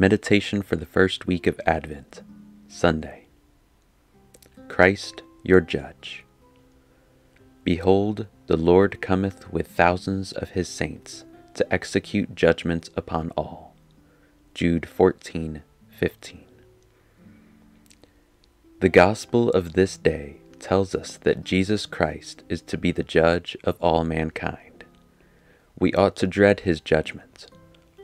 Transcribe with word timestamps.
Meditation 0.00 0.62
for 0.62 0.76
the 0.76 0.86
first 0.86 1.26
week 1.26 1.46
of 1.46 1.60
Advent, 1.66 2.22
Sunday. 2.68 3.26
Christ, 4.66 5.20
your 5.42 5.60
Judge. 5.60 6.24
Behold, 7.64 8.26
the 8.46 8.56
Lord 8.56 9.02
cometh 9.02 9.52
with 9.52 9.66
thousands 9.66 10.32
of 10.32 10.52
his 10.52 10.68
saints 10.68 11.26
to 11.52 11.70
execute 11.70 12.34
judgment 12.34 12.88
upon 12.96 13.30
all. 13.36 13.76
Jude 14.54 14.88
14 14.88 15.62
15. 15.90 16.44
The 18.80 18.88
gospel 18.88 19.50
of 19.50 19.74
this 19.74 19.98
day 19.98 20.36
tells 20.58 20.94
us 20.94 21.18
that 21.18 21.44
Jesus 21.44 21.84
Christ 21.84 22.42
is 22.48 22.62
to 22.62 22.78
be 22.78 22.90
the 22.90 23.02
judge 23.02 23.54
of 23.64 23.76
all 23.82 24.06
mankind. 24.06 24.84
We 25.78 25.92
ought 25.92 26.16
to 26.16 26.26
dread 26.26 26.60
his 26.60 26.80
judgment 26.80 27.48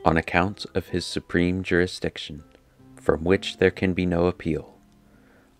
on 0.05 0.17
account 0.17 0.65
of 0.73 0.89
his 0.89 1.05
supreme 1.05 1.63
jurisdiction, 1.63 2.43
from 2.95 3.23
which 3.23 3.57
there 3.57 3.71
can 3.71 3.93
be 3.93 4.05
no 4.05 4.27
appeal, 4.27 4.77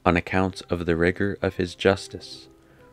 on 0.05 0.16
account 0.16 0.62
of 0.70 0.86
the 0.86 0.95
rigor 0.95 1.38
of 1.41 1.55
his 1.55 1.76
justice, 1.76 2.48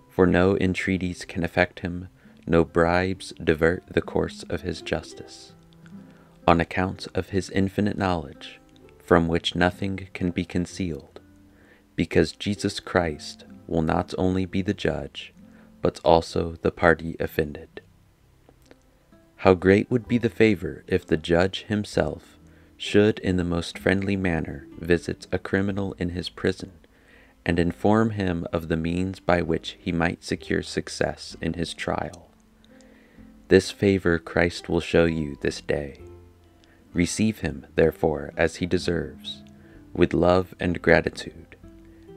for 0.09 0.27
no 0.27 0.57
entreaties 0.59 1.25
can 1.25 1.45
affect 1.45 1.81
him, 1.81 2.09
no 2.47 2.65
bribes 2.65 3.33
divert 3.43 3.83
the 3.87 4.03
course 4.03 4.45
of 4.49 4.63
his 4.63 4.83
justice, 4.83 5.53
on 6.47 6.61
account 6.61 7.07
of 7.15 7.31
his 7.31 7.51
infinite 7.51 7.97
knowledge, 7.97 8.61
from 8.99 9.29
which 9.29 9.55
nothing 9.55 10.09
can 10.13 10.31
be 10.31 10.45
concealed, 10.45 11.21
because 11.97 12.33
Jesus 12.33 12.81
Christ 12.81 13.45
will 13.67 13.83
not 13.83 14.15
only 14.19 14.45
be 14.45 14.63
the 14.63 14.75
judge, 14.75 15.33
but 15.81 16.01
also 16.05 16.57
the 16.63 16.71
party 16.71 17.17
offended. 17.21 17.81
How 19.45 19.53
great 19.53 19.91
would 19.91 20.09
be 20.09 20.17
the 20.17 20.31
favor 20.31 20.85
if 20.87 21.07
the 21.07 21.19
judge 21.19 21.65
himself 21.65 22.39
should 22.79 23.19
in 23.19 23.37
the 23.37 23.45
most 23.45 23.79
friendly 23.79 24.17
manner 24.17 24.67
visit 24.79 25.27
a 25.31 25.39
criminal 25.39 25.95
in 25.99 26.09
his 26.09 26.31
prison 26.31 26.73
and 27.45 27.59
inform 27.59 28.13
him 28.13 28.47
of 28.55 28.69
the 28.69 28.77
means 28.79 29.21
by 29.21 29.43
which 29.43 29.77
he 29.79 29.93
might 29.93 30.25
secure 30.25 30.63
success 30.63 31.37
in 31.43 31.53
his 31.53 31.75
trial. 31.75 32.31
This 33.49 33.71
favor 33.71 34.19
Christ 34.19 34.71
will 34.71 34.81
show 34.81 35.05
you 35.05 35.37
this 35.43 35.61
day. 35.61 36.01
Receive 36.95 37.41
him, 37.41 37.67
therefore, 37.75 38.33
as 38.39 38.57
he 38.57 38.67
deserves, 38.67 39.43
with 39.93 40.15
love 40.15 40.55
and 40.59 40.81
gratitude. 40.81 41.55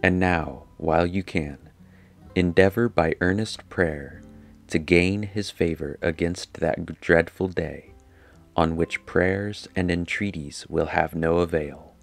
And 0.02 0.18
now, 0.18 0.64
while 0.78 1.06
you 1.06 1.24
can, 1.24 1.58
endeavor 2.36 2.88
by 2.88 3.16
earnest 3.20 3.68
prayer 3.68 4.22
to 4.68 4.80
gain 4.80 5.24
his 5.24 5.50
favor 5.50 5.98
against 6.02 6.56
that 6.56 7.00
dreadful 7.02 7.48
day, 7.48 7.94
on 8.56 8.76
which 8.76 9.06
prayers 9.06 9.68
and 9.76 9.90
entreaties 9.90 10.66
will 10.68 10.88
have 10.88 11.16
no 11.16 11.38
avail. 11.38 11.94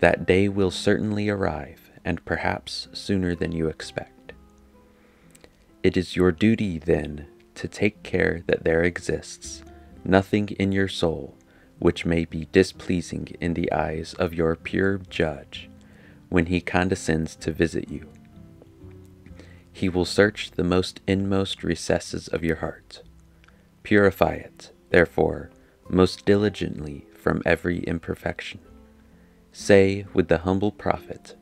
That 0.00 0.26
day 0.26 0.48
will 0.48 0.70
certainly 0.70 1.28
arrive, 1.28 1.90
and 2.04 2.24
perhaps 2.24 2.88
sooner 2.92 3.34
than 3.34 3.52
you 3.52 3.68
expect. 3.68 4.32
It 5.82 5.96
is 5.96 6.16
your 6.16 6.32
duty, 6.32 6.78
then, 6.78 7.26
to 7.54 7.68
take 7.68 8.02
care 8.02 8.42
that 8.46 8.64
there 8.64 8.82
exists 8.82 9.62
nothing 10.04 10.48
in 10.58 10.72
your 10.72 10.88
soul 10.88 11.34
which 11.78 12.06
may 12.06 12.24
be 12.24 12.46
displeasing 12.52 13.28
in 13.40 13.54
the 13.54 13.70
eyes 13.72 14.14
of 14.14 14.34
your 14.34 14.54
pure 14.54 14.98
judge 15.08 15.68
when 16.28 16.46
he 16.46 16.60
condescends 16.60 17.34
to 17.36 17.52
visit 17.52 17.90
you. 17.90 18.08
He 19.80 19.88
will 19.88 20.04
search 20.04 20.50
the 20.50 20.62
most 20.62 21.00
inmost 21.06 21.64
recesses 21.64 22.28
of 22.28 22.44
your 22.44 22.56
heart. 22.56 23.02
Purify 23.82 24.34
it, 24.34 24.72
therefore, 24.90 25.48
most 25.88 26.26
diligently 26.26 27.06
from 27.14 27.40
every 27.46 27.78
imperfection. 27.84 28.60
Say 29.52 30.04
with 30.12 30.28
the 30.28 30.40
humble 30.40 30.70
prophet, 30.70 31.34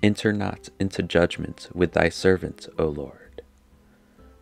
Enter 0.00 0.32
not 0.32 0.68
into 0.78 1.02
judgment 1.02 1.70
with 1.74 1.90
thy 1.90 2.08
servant, 2.08 2.68
O 2.78 2.86
Lord, 2.86 3.42